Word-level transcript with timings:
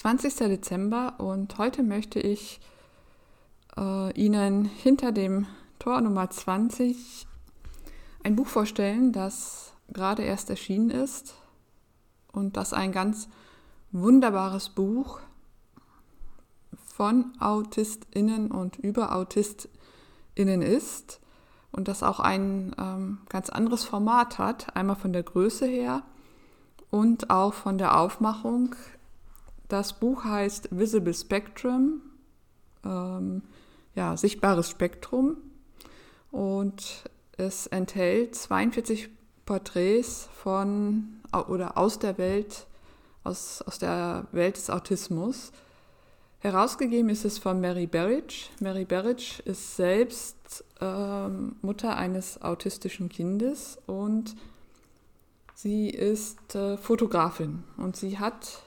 20. 0.00 0.34
Dezember 0.48 1.12
und 1.18 1.58
heute 1.58 1.82
möchte 1.82 2.20
ich 2.20 2.58
äh, 3.76 4.10
Ihnen 4.18 4.64
hinter 4.64 5.12
dem 5.12 5.46
Tor 5.78 6.00
Nummer 6.00 6.30
20 6.30 7.26
ein 8.24 8.34
Buch 8.34 8.46
vorstellen, 8.46 9.12
das 9.12 9.74
gerade 9.92 10.22
erst 10.22 10.48
erschienen 10.48 10.88
ist 10.88 11.34
und 12.32 12.56
das 12.56 12.72
ein 12.72 12.92
ganz 12.92 13.28
wunderbares 13.92 14.70
Buch 14.70 15.20
von 16.86 17.34
AutistInnen 17.38 18.50
und 18.50 18.76
über 18.76 19.14
AutistInnen 19.14 20.62
ist 20.62 21.20
und 21.72 21.88
das 21.88 22.02
auch 22.02 22.20
ein 22.20 22.74
ähm, 22.78 23.18
ganz 23.28 23.50
anderes 23.50 23.84
Format 23.84 24.38
hat, 24.38 24.74
einmal 24.74 24.96
von 24.96 25.12
der 25.12 25.24
Größe 25.24 25.66
her 25.66 26.04
und 26.88 27.28
auch 27.28 27.52
von 27.52 27.76
der 27.76 27.98
Aufmachung. 27.98 28.74
Das 29.70 29.92
Buch 29.92 30.24
heißt 30.24 30.68
Visible 30.72 31.14
Spectrum, 31.14 32.02
ähm, 32.84 33.42
ja, 33.94 34.16
sichtbares 34.16 34.68
Spektrum. 34.68 35.36
Und 36.32 37.04
es 37.36 37.68
enthält 37.68 38.34
42 38.34 39.10
Porträts 39.46 40.28
von 40.34 41.20
oder 41.32 41.78
aus 41.78 42.00
der 42.00 42.18
Welt, 42.18 42.66
aus, 43.22 43.62
aus 43.62 43.78
der 43.78 44.26
Welt 44.32 44.56
des 44.56 44.70
Autismus. 44.70 45.52
Herausgegeben 46.40 47.08
ist 47.08 47.24
es 47.24 47.38
von 47.38 47.60
Mary 47.60 47.86
Berridge. 47.86 48.46
Mary 48.60 48.84
Berridge 48.84 49.40
ist 49.44 49.76
selbst 49.76 50.64
ähm, 50.80 51.54
Mutter 51.62 51.96
eines 51.96 52.42
autistischen 52.42 53.08
Kindes 53.08 53.78
und 53.86 54.34
Sie 55.62 55.90
ist 55.90 56.54
äh, 56.54 56.78
Fotografin 56.78 57.64
und 57.76 57.94
sie 57.94 58.18
hat 58.18 58.62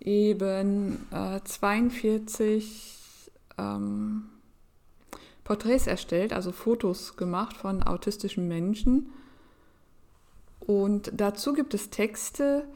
eben 0.00 1.06
äh, 1.10 1.40
42 1.42 3.30
ähm, 3.58 4.24
Porträts 5.44 5.86
erstellt, 5.86 6.32
also 6.32 6.52
Fotos 6.52 7.16
gemacht 7.16 7.56
von 7.56 7.82
autistischen 7.82 8.48
Menschen. 8.48 9.10
Und 10.60 11.10
dazu 11.14 11.54
gibt 11.54 11.72
es 11.72 11.90
Texte, 11.90 12.66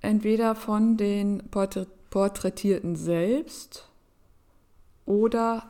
entweder 0.00 0.54
von 0.54 0.96
den 0.96 1.42
Porträtierten 1.50 2.96
selbst 2.96 3.88
oder 5.04 5.68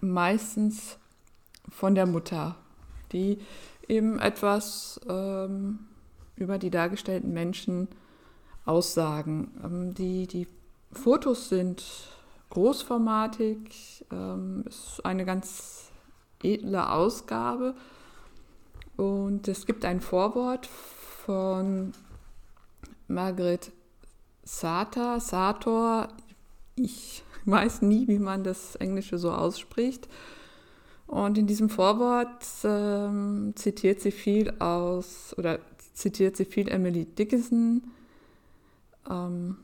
meistens 0.00 0.98
von 1.68 1.94
der 1.94 2.06
Mutter, 2.06 2.56
die 3.12 3.38
eben 3.86 4.18
etwas 4.18 5.00
ähm, 5.08 5.80
über 6.36 6.58
die 6.58 6.70
dargestellten 6.70 7.32
Menschen 7.32 7.88
aussagen. 8.64 9.50
Ähm, 9.62 9.94
die, 9.94 10.26
die 10.26 10.46
Fotos 10.92 11.48
sind 11.48 11.84
großformatig, 12.50 14.04
ähm, 14.12 14.64
ist 14.66 15.04
eine 15.04 15.24
ganz 15.24 15.90
edle 16.42 16.90
Ausgabe 16.90 17.74
und 18.96 19.48
es 19.48 19.64
gibt 19.66 19.84
ein 19.84 20.00
Vorwort 20.00 20.66
von 20.66 21.92
Margaret 23.08 23.72
Sata, 24.44 25.20
Sator, 25.20 26.08
ich 26.76 27.22
weiß 27.44 27.82
nie, 27.82 28.08
wie 28.08 28.18
man 28.18 28.44
das 28.44 28.76
Englische 28.76 29.18
so 29.18 29.32
ausspricht. 29.32 30.08
Und 31.06 31.36
in 31.36 31.46
diesem 31.46 31.68
Vorwort 31.68 32.44
ähm, 32.64 33.52
zitiert 33.54 34.00
sie 34.00 34.12
viel 34.12 34.50
aus, 34.58 35.34
oder 35.36 35.58
zitiert 35.92 36.36
sie 36.36 36.44
viel 36.44 36.68
Emily 36.68 37.04
Dickinson, 37.04 37.82
ähm, 39.08 39.56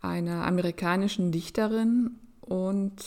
einer 0.00 0.46
amerikanischen 0.46 1.32
Dichterin, 1.32 2.18
und 2.48 3.04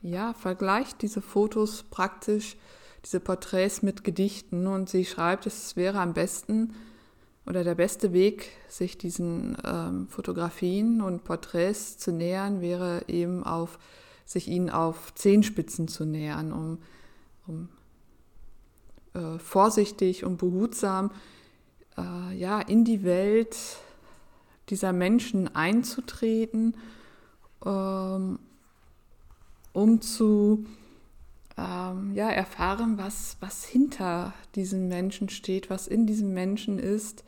ja, 0.00 0.32
vergleicht 0.34 1.02
diese 1.02 1.20
Fotos 1.20 1.82
praktisch, 1.82 2.56
diese 3.04 3.18
Porträts 3.18 3.82
mit 3.82 4.04
Gedichten. 4.04 4.66
Und 4.68 4.88
sie 4.88 5.04
schreibt, 5.04 5.46
es 5.46 5.76
wäre 5.76 5.98
am 5.98 6.14
besten 6.14 6.74
oder 7.46 7.64
der 7.64 7.74
beste 7.74 8.12
Weg, 8.12 8.50
sich 8.68 8.96
diesen 8.96 9.56
ähm, 9.64 10.06
Fotografien 10.06 11.00
und 11.02 11.24
Porträts 11.24 11.98
zu 11.98 12.12
nähern, 12.12 12.60
wäre 12.60 13.02
eben 13.08 13.42
auf 13.42 13.80
sich 14.24 14.46
ihnen 14.46 14.70
auf 14.70 15.12
Zehenspitzen 15.14 15.88
zu 15.88 16.04
nähern, 16.04 16.52
um, 16.52 16.78
um 17.48 17.68
äh, 19.14 19.38
vorsichtig 19.40 20.24
und 20.24 20.36
behutsam 20.36 21.10
äh, 21.98 22.36
ja, 22.36 22.60
in 22.60 22.84
die 22.84 23.02
Welt 23.04 23.56
dieser 24.68 24.92
Menschen 24.92 25.54
einzutreten, 25.54 26.76
ähm, 27.64 28.38
um 29.72 30.00
zu 30.00 30.66
ähm, 31.56 32.12
ja, 32.14 32.30
erfahren, 32.30 32.98
was, 32.98 33.36
was 33.40 33.64
hinter 33.64 34.32
diesen 34.54 34.88
Menschen 34.88 35.28
steht, 35.28 35.70
was 35.70 35.86
in 35.86 36.06
diesem 36.06 36.32
Menschen 36.32 36.78
ist. 36.78 37.24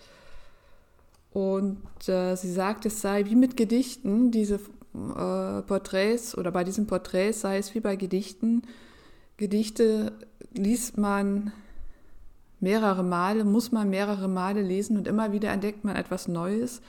Und 1.33 2.09
äh, 2.09 2.37
sie 2.37 2.53
sagt, 2.53 2.87
es 2.87 3.01
sei 3.01 3.25
wie 3.27 3.35
mit 3.35 3.57
Gedichten, 3.57 4.31
diese 4.31 4.61
äh, 4.95 5.63
Porträts 5.63 6.37
oder 6.39 6.53
bei 6.53 6.63
diesen 6.63 6.87
Porträts 6.87 7.41
sei 7.41 7.59
es 7.59 7.75
wie 7.75 7.81
bei 7.81 7.97
Gedichten. 7.97 8.63
Gedichte 9.37 10.13
liest 10.53 10.97
man 10.97 11.53
mehrere 12.65 13.05
Male, 13.05 13.45
muss 13.45 13.71
man 13.71 13.89
mehrere 13.89 14.27
Male 14.27 14.61
lesen 14.61 14.97
und 14.97 15.07
immer 15.07 15.31
wieder 15.31 15.51
entdeckt 15.51 15.85
man 15.85 15.95
etwas 15.95 16.27
Neues. 16.27 16.81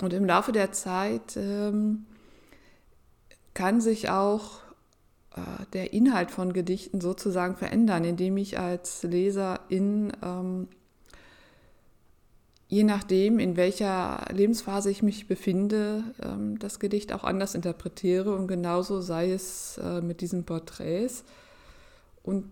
Und 0.00 0.14
im 0.14 0.24
Laufe 0.24 0.52
der 0.52 0.72
Zeit 0.72 1.36
ähm, 1.36 2.06
kann 3.52 3.82
sich 3.82 4.08
auch 4.08 4.60
äh, 5.34 5.40
der 5.74 5.92
Inhalt 5.92 6.30
von 6.30 6.54
Gedichten 6.54 7.02
sozusagen 7.02 7.56
verändern, 7.56 8.04
indem 8.04 8.38
ich 8.38 8.58
als 8.58 9.02
Leserin 9.02 10.12
ähm, 10.22 10.68
je 12.68 12.84
nachdem, 12.84 13.38
in 13.38 13.56
welcher 13.56 14.24
Lebensphase 14.32 14.90
ich 14.90 15.02
mich 15.02 15.28
befinde, 15.28 16.04
ähm, 16.22 16.58
das 16.58 16.80
Gedicht 16.80 17.12
auch 17.12 17.24
anders 17.24 17.54
interpretiere. 17.54 18.34
Und 18.34 18.48
genauso 18.48 19.00
sei 19.00 19.32
es 19.32 19.78
äh, 19.78 20.00
mit 20.00 20.20
diesen 20.20 20.44
Porträts. 20.44 21.24
Und 22.22 22.50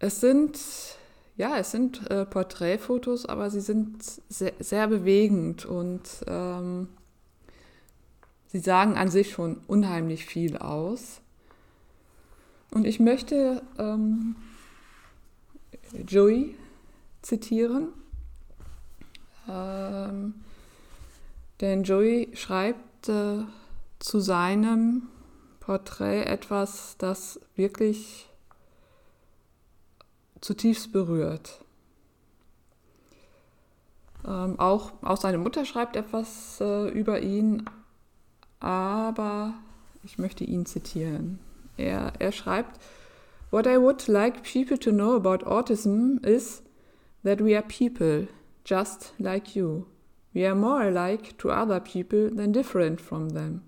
es 0.00 0.20
sind, 0.20 0.58
ja, 1.36 1.58
es 1.58 1.70
sind 1.70 2.10
äh, 2.10 2.24
Porträtfotos, 2.24 3.26
aber 3.26 3.50
sie 3.50 3.60
sind 3.60 4.02
sehr, 4.28 4.54
sehr 4.58 4.88
bewegend 4.88 5.66
und 5.66 6.02
ähm, 6.26 6.88
sie 8.48 8.58
sagen 8.58 8.96
an 8.96 9.10
sich 9.10 9.30
schon 9.30 9.58
unheimlich 9.68 10.24
viel 10.24 10.56
aus. 10.56 11.20
Und 12.72 12.86
ich 12.86 12.98
möchte 12.98 13.62
ähm, 13.78 14.36
Joey 16.06 16.56
zitieren. 17.20 17.88
Ähm, 19.48 20.34
denn 21.60 21.82
Joey 21.82 22.30
schreibt 22.34 23.08
äh, 23.10 23.42
zu 23.98 24.20
seinem 24.20 25.08
Porträt 25.58 26.24
etwas, 26.24 26.94
das 26.96 27.38
wirklich 27.54 28.29
zutiefst 30.40 30.92
berührt. 30.92 31.64
Ähm, 34.26 34.58
auch, 34.58 34.92
auch 35.02 35.16
seine 35.16 35.38
Mutter 35.38 35.64
schreibt 35.64 35.96
etwas 35.96 36.60
äh, 36.60 36.88
über 36.88 37.20
ihn, 37.20 37.64
aber 38.58 39.54
ich 40.02 40.18
möchte 40.18 40.44
ihn 40.44 40.66
zitieren. 40.66 41.38
Er, 41.76 42.12
er 42.18 42.32
schreibt, 42.32 42.80
What 43.50 43.66
I 43.66 43.78
would 43.78 44.06
like 44.06 44.44
people 44.44 44.78
to 44.78 44.92
know 44.92 45.16
about 45.16 45.44
autism 45.44 46.24
is 46.24 46.62
that 47.24 47.40
we 47.40 47.56
are 47.56 47.66
people 47.66 48.28
just 48.64 49.12
like 49.18 49.56
you. 49.56 49.86
We 50.32 50.46
are 50.46 50.54
more 50.54 50.82
alike 50.82 51.36
to 51.38 51.50
other 51.50 51.80
people 51.80 52.30
than 52.30 52.52
different 52.52 53.00
from 53.00 53.30
them. 53.30 53.62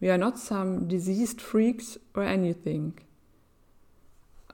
We 0.00 0.10
are 0.10 0.18
not 0.18 0.36
some 0.36 0.88
diseased 0.88 1.40
freaks 1.40 1.98
or 2.14 2.22
anything. 2.24 2.94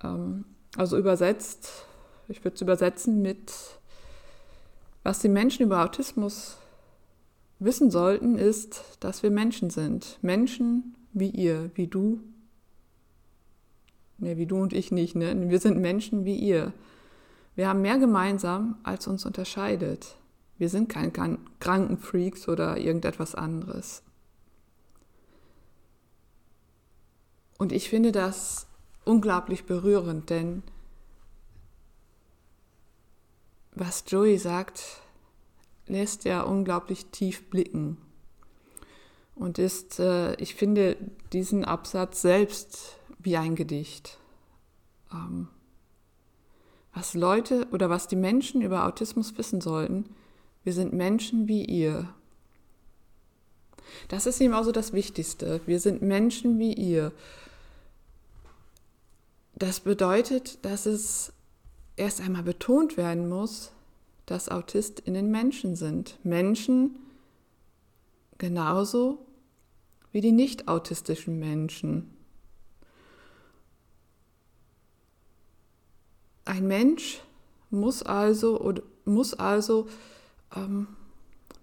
Ähm, 0.04 0.44
also 0.76 0.97
übersetzt, 0.97 1.85
ich 2.29 2.44
würde 2.44 2.55
es 2.55 2.61
übersetzen 2.61 3.23
mit, 3.23 3.53
was 5.03 5.20
die 5.20 5.29
Menschen 5.29 5.62
über 5.62 5.85
Autismus 5.85 6.59
wissen 7.59 7.91
sollten, 7.91 8.37
ist, 8.37 8.85
dass 9.00 9.23
wir 9.23 9.31
Menschen 9.31 9.70
sind. 9.70 10.19
Menschen 10.23 10.94
wie 11.12 11.31
ihr, 11.31 11.70
wie 11.75 11.87
du. 11.87 12.20
Ne, 14.19 14.37
wie 14.37 14.47
du 14.47 14.56
und 14.61 14.73
ich 14.73 14.91
nicht, 14.91 15.15
ne? 15.15 15.49
Wir 15.49 15.61
sind 15.61 15.79
Menschen 15.79 16.25
wie 16.25 16.37
ihr. 16.37 16.73
Wir 17.55 17.69
haben 17.69 17.82
mehr 17.82 17.99
gemeinsam, 17.99 18.79
als 18.82 19.06
uns 19.06 19.25
unterscheidet. 19.25 20.17
Wir 20.59 20.69
sind 20.69 20.88
kein 20.88 21.12
Krankenfreaks 21.61 22.49
oder 22.49 22.79
irgendetwas 22.79 23.35
anderes. 23.35 24.03
Und 27.59 27.73
ich 27.73 27.88
finde 27.88 28.12
das 28.12 28.68
unglaublich 29.08 29.64
berührend, 29.64 30.31
denn 30.31 30.62
was 33.75 34.05
Joey 34.06 34.38
sagt, 34.38 35.00
lässt 35.87 36.25
ja 36.25 36.43
unglaublich 36.43 37.06
tief 37.06 37.49
blicken 37.49 37.96
und 39.34 39.58
ist, 39.58 39.99
äh, 39.99 40.34
ich 40.34 40.55
finde 40.55 40.96
diesen 41.32 41.64
Absatz 41.64 42.20
selbst 42.20 42.96
wie 43.19 43.37
ein 43.37 43.55
Gedicht. 43.55 44.19
Ähm, 45.12 45.49
was 46.93 47.14
Leute 47.14 47.66
oder 47.72 47.88
was 47.88 48.08
die 48.08 48.16
Menschen 48.16 48.60
über 48.60 48.87
Autismus 48.87 49.38
wissen 49.38 49.60
sollten, 49.60 50.05
wir 50.64 50.72
sind 50.72 50.93
Menschen 50.93 51.49
wie 51.49 51.64
ihr. 51.64 52.12
Das 54.08 54.26
ist 54.26 54.40
eben 54.40 54.52
auch 54.52 54.64
so 54.64 54.72
das 54.72 54.93
Wichtigste. 54.93 55.62
Wir 55.64 55.81
sind 55.81 56.02
Menschen 56.02 56.58
wie 56.58 56.75
ihr. 56.75 57.12
Das 59.58 59.81
bedeutet, 59.81 60.64
dass 60.64 60.87
es 60.87 61.32
erst 61.96 62.20
einmal 62.20 62.44
betont 62.44 62.96
werden 62.96 63.28
muss, 63.28 63.72
dass 64.25 64.49
AutistInnen 64.49 65.32
Menschen 65.32 65.75
sind. 65.75 66.16
Menschen 66.22 66.96
genauso 68.38 69.26
wie 70.12 70.20
die 70.20 70.31
nicht 70.31 70.69
autistischen 70.69 71.40
Menschen. 71.40 72.14
Ein 76.44 76.69
Mensch 76.69 77.20
muss 77.70 78.05
also, 78.05 78.60
oder 78.60 78.82
muss 79.05 79.34
also 79.34 79.88
ähm, 80.55 80.87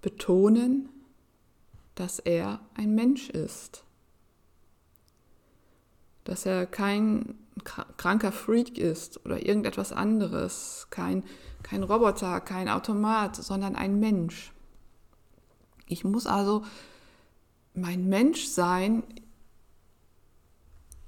betonen, 0.01 0.89
dass 1.95 2.19
er 2.19 2.59
ein 2.73 2.93
Mensch 2.93 3.29
ist. 3.29 3.85
Dass 6.25 6.45
er 6.45 6.65
kein 6.65 7.35
kranker 7.63 8.31
Freak 8.31 8.77
ist 8.77 9.25
oder 9.25 9.45
irgendetwas 9.45 9.91
anderes, 9.91 10.87
kein, 10.89 11.23
kein 11.63 11.83
Roboter, 11.83 12.41
kein 12.41 12.69
Automat, 12.69 13.35
sondern 13.35 13.75
ein 13.75 13.99
Mensch. 13.99 14.51
Ich 15.87 16.03
muss 16.03 16.27
also 16.27 16.63
mein 17.73 18.07
Menschsein 18.07 19.03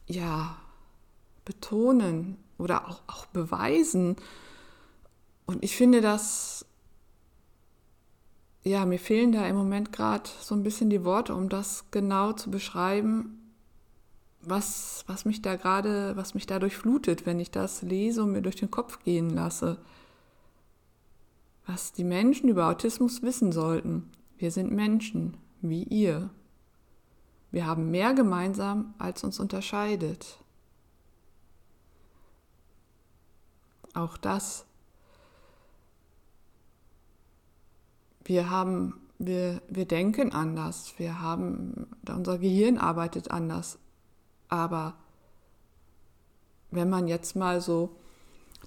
ja 0.06 0.58
betonen 1.46 2.38
oder 2.58 2.88
auch, 2.88 3.02
auch 3.08 3.26
beweisen. 3.28 4.16
Und 5.46 5.64
ich 5.64 5.76
finde 5.76 6.02
das, 6.02 6.66
ja, 8.64 8.86
mir 8.86 9.00
fehlen 9.00 9.32
da 9.32 9.48
im 9.48 9.56
Moment 9.56 9.94
gerade 9.94 10.30
so 10.42 10.56
ein 10.56 10.64
bisschen 10.64 10.90
die 10.90 11.06
Worte, 11.06 11.34
um 11.34 11.50
das 11.50 11.86
genau 11.92 12.34
zu 12.34 12.52
beschreiben, 12.52 13.47
was, 14.50 15.04
was 15.08 15.26
mich 15.26 15.42
da 15.42 15.56
gerade, 15.56 16.16
was 16.16 16.34
mich 16.34 16.46
da 16.46 16.60
durchflutet, 16.60 17.26
wenn 17.26 17.40
ich 17.40 17.52
das 17.52 17.82
lese 17.82 18.24
und 18.24 18.32
mir 18.32 18.42
durch 18.42 18.56
den 18.56 18.72
Kopf 18.72 19.04
gehen 19.04 19.30
lasse. 19.30 19.78
Was 21.66 21.92
die 21.92 22.04
Menschen 22.04 22.50
über 22.50 22.70
Autismus 22.70 23.22
wissen 23.22 23.52
sollten. 23.52 24.10
Wir 24.38 24.52
sind 24.52 24.72
Menschen, 24.72 25.38
wie 25.62 25.84
ihr. 25.84 26.30
Wir 27.52 27.66
haben 27.66 27.92
mehr 27.92 28.14
gemeinsam, 28.14 28.94
als 28.98 29.24
uns 29.24 29.40
unterscheidet. 29.40 30.38
Auch 33.94 34.18
das. 34.18 34.66
Wir 38.24 38.50
haben, 38.50 39.00
wir, 39.18 39.62
wir 39.70 39.86
denken 39.86 40.34
anders, 40.34 40.94
wir 40.98 41.22
haben, 41.22 41.88
unser 42.08 42.38
Gehirn 42.38 42.78
arbeitet 42.78 43.32
anders. 43.32 43.80
Aber 44.50 44.96
wenn 46.72 46.90
man 46.90 47.08
jetzt 47.08 47.36
mal 47.36 47.62
so 47.62 47.96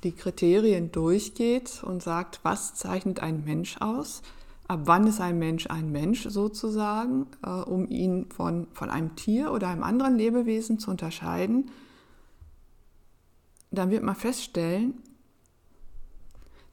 die 0.02 0.12
Kriterien 0.12 0.92
durchgeht 0.92 1.82
und 1.84 2.02
sagt, 2.02 2.40
was 2.42 2.74
zeichnet 2.74 3.20
ein 3.20 3.44
Mensch 3.44 3.76
aus, 3.80 4.22
ab 4.66 4.82
wann 4.84 5.06
ist 5.06 5.20
ein 5.20 5.38
Mensch 5.38 5.66
ein 5.68 5.90
Mensch 5.90 6.28
sozusagen, 6.28 7.26
äh, 7.44 7.50
um 7.50 7.88
ihn 7.88 8.26
von, 8.30 8.68
von 8.72 8.88
einem 8.88 9.16
Tier 9.16 9.52
oder 9.52 9.68
einem 9.68 9.82
anderen 9.82 10.16
Lebewesen 10.16 10.78
zu 10.78 10.90
unterscheiden, 10.90 11.70
dann 13.70 13.90
wird 13.90 14.02
man 14.02 14.14
feststellen, 14.14 14.94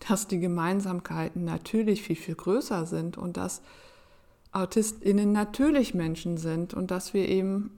dass 0.08 0.28
die 0.28 0.40
Gemeinsamkeiten 0.40 1.44
natürlich 1.44 2.04
viel, 2.04 2.16
viel 2.16 2.36
größer 2.36 2.86
sind 2.86 3.18
und 3.18 3.36
dass 3.38 3.62
AutistInnen 4.52 5.32
natürlich 5.32 5.94
Menschen 5.94 6.38
sind 6.38 6.74
und 6.74 6.92
dass 6.92 7.14
wir 7.14 7.28
eben, 7.28 7.77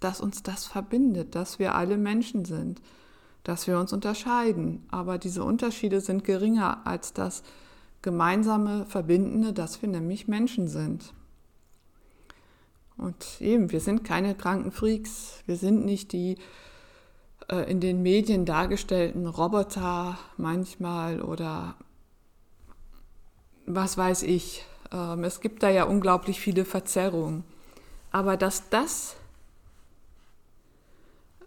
dass 0.00 0.20
uns 0.20 0.42
das 0.42 0.66
verbindet, 0.66 1.34
dass 1.34 1.58
wir 1.58 1.74
alle 1.74 1.96
Menschen 1.96 2.44
sind, 2.44 2.80
dass 3.42 3.66
wir 3.66 3.78
uns 3.78 3.92
unterscheiden. 3.92 4.86
Aber 4.90 5.18
diese 5.18 5.44
Unterschiede 5.44 6.00
sind 6.00 6.24
geringer 6.24 6.86
als 6.86 7.12
das 7.12 7.42
gemeinsame 8.02 8.86
Verbindende, 8.86 9.52
dass 9.52 9.80
wir 9.82 9.88
nämlich 9.88 10.28
Menschen 10.28 10.68
sind. 10.68 11.12
Und 12.96 13.40
eben, 13.40 13.72
wir 13.72 13.80
sind 13.80 14.04
keine 14.04 14.34
kranken 14.34 14.70
Freaks, 14.70 15.42
wir 15.46 15.56
sind 15.56 15.84
nicht 15.84 16.12
die 16.12 16.36
äh, 17.48 17.70
in 17.70 17.80
den 17.80 18.02
Medien 18.02 18.44
dargestellten 18.44 19.26
Roboter 19.26 20.18
manchmal 20.36 21.20
oder 21.20 21.74
was 23.66 23.96
weiß 23.96 24.22
ich. 24.24 24.64
Ähm, 24.92 25.24
es 25.24 25.40
gibt 25.40 25.62
da 25.62 25.70
ja 25.70 25.84
unglaublich 25.84 26.40
viele 26.40 26.64
Verzerrungen. 26.64 27.44
Aber 28.12 28.36
dass 28.36 28.68
das 28.70 29.16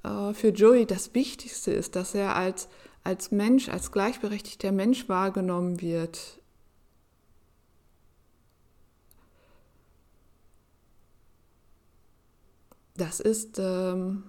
äh, 0.08 0.34
für 0.34 0.50
Joey 0.50 0.86
das 0.86 1.14
Wichtigste 1.14 1.72
ist, 1.72 1.96
dass 1.96 2.16
er 2.16 2.36
als, 2.36 2.68
als 3.04 3.32
Mensch, 3.32 3.70
als 3.70 3.92
gleichberechtigter 3.92 4.72
Mensch 4.72 5.08
wahrgenommen 5.10 5.82
wird, 5.82 6.40
das 12.96 13.20
ist 13.20 13.60
ähm, 13.60 14.24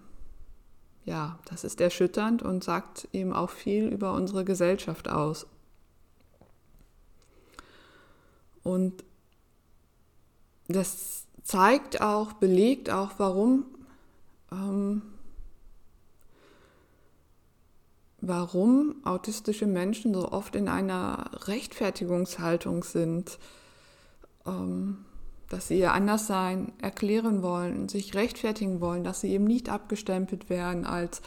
ja, 1.08 1.38
das 1.46 1.64
ist 1.64 1.81
erschütternd 1.81 2.42
und 2.42 2.62
sagt 2.62 3.08
eben 3.12 3.32
auch 3.32 3.48
viel 3.48 3.88
über 3.88 4.12
unsere 4.12 4.44
Gesellschaft 4.44 5.08
aus. 5.08 5.46
Und 8.62 9.04
das 10.69 11.24
zeigt 11.42 12.02
auch, 12.02 12.34
belegt 12.34 12.90
auch, 12.90 13.12
warum, 13.16 13.64
ähm, 14.52 15.00
warum 18.20 18.97
autistische 19.05 19.67
Menschen 19.67 20.15
so 20.15 20.31
oft 20.31 20.56
in 20.56 20.69
einer 20.69 21.31
Rechtfertigungshaltung 21.47 22.84
sind. 22.84 23.39
Ähm, 24.46 25.05
dass 25.48 25.69
sie 25.69 25.79
ihr 25.79 25.93
Anderssein 25.93 26.72
erklären 26.81 27.43
wollen, 27.43 27.89
sich 27.89 28.15
rechtfertigen 28.15 28.81
wollen, 28.81 29.03
dass 29.03 29.22
sie 29.22 29.31
eben 29.31 29.44
nicht 29.44 29.70
abgestempelt 29.70 30.51
werden 30.51 30.84
als 30.84 31.22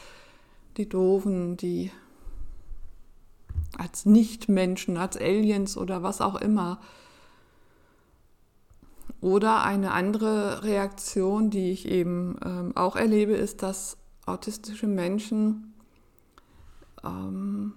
die 0.77 0.87
Doofen, 0.87 1.57
die 1.57 1.91
als 3.77 4.05
Nichtmenschen, 4.05 4.97
als 4.97 5.17
Aliens 5.17 5.75
oder 5.75 6.03
was 6.03 6.21
auch 6.21 6.39
immer. 6.39 6.79
Oder 9.21 9.63
eine 9.63 9.91
andere 9.91 10.63
Reaktion, 10.63 11.49
die 11.49 11.71
ich 11.71 11.87
eben 11.87 12.37
ähm, 12.43 12.75
auch 12.75 12.95
erlebe, 12.95 13.33
ist, 13.33 13.63
dass 13.63 13.97
autistische 14.25 14.87
Menschen 14.87 15.70
ähm, 17.03 17.73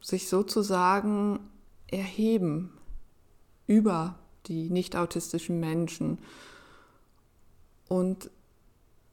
sich 0.00 0.28
sozusagen 0.28 1.40
erheben 1.88 2.72
über 3.66 4.18
die 4.46 4.70
nicht 4.70 4.96
autistischen 4.96 5.60
Menschen 5.60 6.18
und 7.88 8.30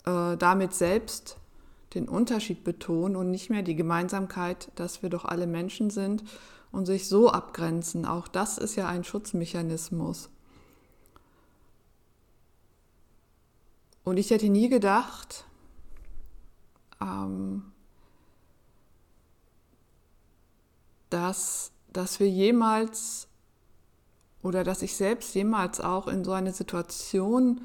äh, 0.06 0.38
damit 0.38 0.74
selbst 0.74 1.38
den 1.94 2.08
Unterschied 2.08 2.64
betonen 2.64 3.16
und 3.16 3.32
nicht 3.32 3.50
mehr 3.50 3.64
die 3.64 3.76
Gemeinsamkeit, 3.76 4.72
dass 4.76 5.02
wir 5.02 5.10
doch 5.10 5.26
alle 5.26 5.48
Menschen 5.48 5.90
sind 5.90 6.24
und 6.72 6.86
sich 6.86 7.08
so 7.08 7.30
abgrenzen. 7.30 8.06
Auch 8.06 8.28
das 8.28 8.58
ist 8.58 8.76
ja 8.76 8.88
ein 8.88 9.04
Schutzmechanismus. 9.04 10.30
Und 14.04 14.18
ich 14.18 14.32
hätte 14.32 14.50
nie 14.50 14.70
gedacht, 14.70 15.46
ähm, 17.02 17.72
dass, 21.10 21.72
dass 21.92 22.20
wir 22.20 22.30
jemals 22.30 23.28
oder 24.42 24.64
dass 24.64 24.82
ich 24.82 24.96
selbst 24.96 25.36
jemals 25.36 25.82
auch 25.82 26.08
in 26.08 26.24
so 26.24 26.32
eine 26.32 26.54
Situation 26.54 27.62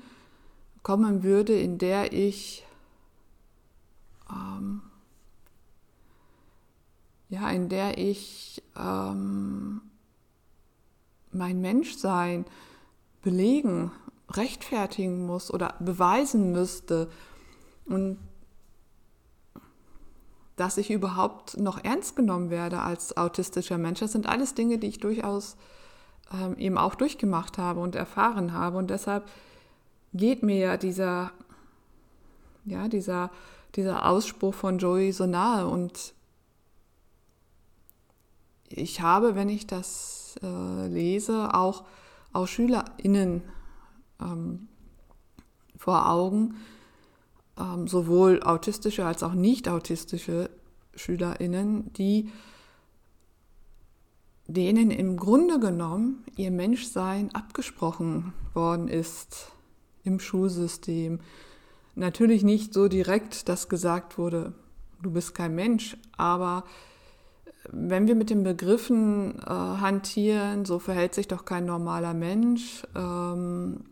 kommen 0.82 1.22
würde, 1.22 1.58
in 1.58 1.78
der 1.78 2.12
ich 2.12 2.64
ähm, 4.30 4.82
ja, 7.28 7.50
in 7.50 7.68
der 7.68 7.98
ich 7.98 8.62
ähm, 8.76 9.80
mein 11.32 11.60
Menschsein 11.60 12.44
belegen, 13.22 13.90
rechtfertigen 14.30 15.26
muss 15.26 15.52
oder 15.52 15.74
beweisen 15.80 16.52
müsste. 16.52 17.10
Und 17.86 18.18
dass 20.56 20.76
ich 20.76 20.90
überhaupt 20.90 21.58
noch 21.58 21.82
ernst 21.82 22.16
genommen 22.16 22.50
werde 22.50 22.80
als 22.80 23.16
autistischer 23.16 23.78
Mensch. 23.78 24.00
Das 24.00 24.12
sind 24.12 24.28
alles 24.28 24.54
Dinge, 24.54 24.78
die 24.78 24.86
ich 24.86 24.98
durchaus 24.98 25.56
ähm, 26.32 26.56
eben 26.58 26.78
auch 26.78 26.94
durchgemacht 26.94 27.58
habe 27.58 27.80
und 27.80 27.94
erfahren 27.96 28.52
habe. 28.52 28.78
Und 28.78 28.90
deshalb 28.90 29.28
geht 30.12 30.42
mir 30.42 30.58
ja 30.58 30.76
dieser, 30.76 31.32
ja, 32.64 32.88
dieser, 32.88 33.30
dieser 33.74 34.06
Ausspruch 34.08 34.54
von 34.54 34.78
Joey 34.78 35.12
so 35.12 35.26
nahe. 35.26 35.66
Und 35.66 36.14
ich 38.68 39.00
habe, 39.00 39.34
wenn 39.34 39.48
ich 39.48 39.66
das 39.66 40.36
äh, 40.42 40.86
lese, 40.86 41.52
auch, 41.52 41.84
auch 42.32 42.46
SchülerInnen 42.46 43.42
ähm, 44.20 44.68
vor 45.76 46.08
Augen, 46.08 46.56
ähm, 47.58 47.86
sowohl 47.86 48.42
autistische 48.42 49.04
als 49.04 49.22
auch 49.22 49.34
nicht 49.34 49.68
autistische 49.68 50.50
SchülerInnen, 50.94 51.92
die 51.94 52.30
denen 54.46 54.90
im 54.90 55.16
Grunde 55.16 55.58
genommen 55.58 56.24
ihr 56.36 56.50
Menschsein 56.50 57.34
abgesprochen 57.34 58.32
worden 58.52 58.88
ist 58.88 59.52
im 60.02 60.20
Schulsystem. 60.20 61.20
Natürlich 61.94 62.44
nicht 62.44 62.74
so 62.74 62.88
direkt, 62.88 63.48
dass 63.48 63.68
gesagt 63.68 64.18
wurde, 64.18 64.52
du 65.02 65.10
bist 65.10 65.34
kein 65.34 65.54
Mensch, 65.54 65.96
aber 66.16 66.64
wenn 67.70 68.06
wir 68.06 68.14
mit 68.14 68.30
den 68.30 68.42
Begriffen 68.42 69.38
äh, 69.38 69.48
hantieren, 69.48 70.64
so 70.64 70.78
verhält 70.78 71.14
sich 71.14 71.28
doch 71.28 71.44
kein 71.44 71.64
normaler 71.64 72.12
Mensch, 72.12 72.82
ähm, 72.94 73.84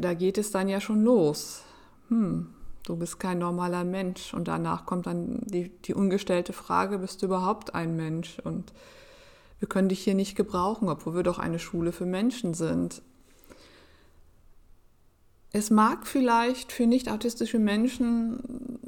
da 0.00 0.14
geht 0.14 0.38
es 0.38 0.50
dann 0.50 0.68
ja 0.68 0.80
schon 0.80 1.02
los. 1.02 1.62
Hm, 2.08 2.48
du 2.84 2.96
bist 2.96 3.20
kein 3.20 3.38
normaler 3.38 3.84
Mensch. 3.84 4.34
Und 4.34 4.48
danach 4.48 4.86
kommt 4.86 5.06
dann 5.06 5.40
die, 5.44 5.68
die 5.68 5.94
ungestellte 5.94 6.52
Frage, 6.52 6.98
bist 6.98 7.22
du 7.22 7.26
überhaupt 7.26 7.74
ein 7.74 7.96
Mensch? 7.96 8.38
Und 8.44 8.72
wir 9.58 9.68
können 9.68 9.88
dich 9.88 10.00
hier 10.00 10.14
nicht 10.14 10.36
gebrauchen, 10.36 10.88
obwohl 10.88 11.14
wir 11.14 11.22
doch 11.22 11.38
eine 11.38 11.58
Schule 11.58 11.92
für 11.92 12.06
Menschen 12.06 12.54
sind. 12.54 13.02
Es 15.52 15.70
mag 15.70 16.06
vielleicht 16.06 16.72
für 16.72 16.86
nicht 16.86 17.10
autistische 17.10 17.58
Menschen 17.58 18.78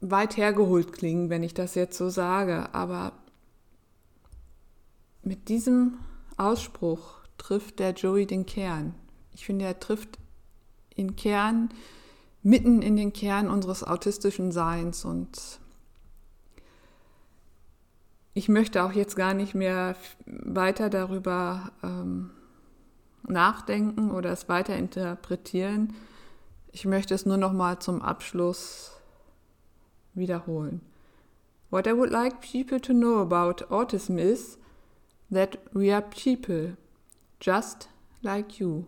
weit 0.00 0.36
hergeholt 0.36 0.92
klingen, 0.92 1.30
wenn 1.30 1.42
ich 1.42 1.54
das 1.54 1.74
jetzt 1.74 1.98
so 1.98 2.08
sage, 2.08 2.74
aber 2.74 3.12
mit 5.22 5.48
diesem 5.48 5.98
Ausspruch 6.36 7.16
trifft 7.38 7.80
der 7.80 7.92
Joey 7.92 8.26
den 8.26 8.46
Kern. 8.46 8.94
Ich 9.34 9.44
finde, 9.44 9.64
er 9.64 9.80
trifft 9.80 10.18
in 10.96 11.16
Kern, 11.16 11.70
mitten 12.42 12.82
in 12.82 12.96
den 12.96 13.12
Kern 13.12 13.48
unseres 13.48 13.84
autistischen 13.84 14.52
Seins. 14.52 15.04
Und 15.04 15.60
ich 18.34 18.48
möchte 18.48 18.82
auch 18.82 18.92
jetzt 18.92 19.16
gar 19.16 19.34
nicht 19.34 19.54
mehr 19.54 19.96
weiter 20.26 20.90
darüber 20.90 21.72
ähm, 21.82 22.30
nachdenken 23.26 24.10
oder 24.10 24.30
es 24.30 24.48
weiter 24.48 24.76
interpretieren. 24.76 25.94
Ich 26.72 26.84
möchte 26.84 27.14
es 27.14 27.26
nur 27.26 27.36
noch 27.36 27.52
mal 27.52 27.78
zum 27.78 28.02
Abschluss 28.02 28.92
wiederholen. 30.14 30.80
What 31.70 31.86
I 31.86 31.96
would 31.96 32.10
like 32.10 32.40
people 32.40 32.80
to 32.80 32.92
know 32.92 33.20
about 33.20 33.64
autism 33.70 34.18
is 34.18 34.58
that 35.30 35.58
we 35.72 35.92
are 35.92 36.02
people, 36.02 36.76
just 37.40 37.88
like 38.22 38.60
you. 38.60 38.86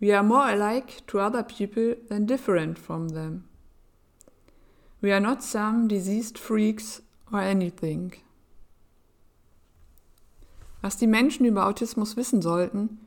We 0.00 0.14
are 0.14 0.22
more 0.22 0.48
alike 0.50 1.06
to 1.08 1.20
other 1.20 1.42
people 1.42 1.94
than 2.08 2.26
different 2.26 2.78
from 2.78 3.10
them. 3.10 3.44
We 5.02 5.12
are 5.12 5.20
not 5.20 5.42
some 5.42 5.88
diseased 5.88 6.38
freaks 6.38 7.02
or 7.30 7.40
anything. 7.40 8.14
Was 10.80 10.96
die 10.96 11.06
Menschen 11.06 11.44
über 11.44 11.66
Autismus 11.66 12.16
wissen 12.16 12.40
sollten, 12.40 12.98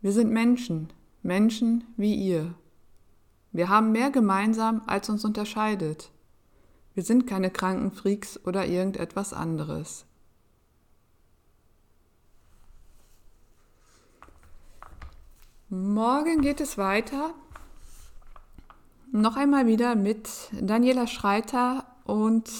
wir 0.00 0.12
sind 0.12 0.32
Menschen, 0.32 0.92
Menschen 1.22 1.84
wie 1.96 2.14
ihr. 2.14 2.54
Wir 3.52 3.68
haben 3.68 3.92
mehr 3.92 4.10
gemeinsam, 4.10 4.82
als 4.86 5.08
uns 5.08 5.24
unterscheidet. 5.24 6.10
Wir 6.94 7.04
sind 7.04 7.26
keine 7.28 7.50
kranken 7.50 7.92
Freaks 7.92 8.40
oder 8.44 8.66
irgendetwas 8.66 9.32
anderes. 9.32 10.04
Morgen 15.74 16.42
geht 16.42 16.60
es 16.60 16.76
weiter. 16.76 17.32
Noch 19.10 19.36
einmal 19.36 19.66
wieder 19.66 19.94
mit 19.94 20.28
Daniela 20.52 21.06
Schreiter 21.06 21.86
und 22.04 22.50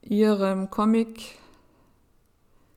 ihrem 0.00 0.70
Comic 0.70 1.36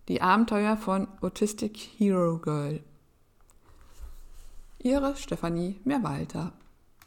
Die 0.07 0.23
Abenteuer 0.23 0.77
von 0.77 1.07
Autistic 1.21 1.77
Hero 1.99 2.39
Girl. 2.39 2.81
Ihre 4.79 5.15
Stefanie 5.15 5.79
Mehrwalter. 5.83 6.51